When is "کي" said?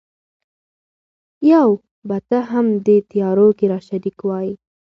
3.57-3.65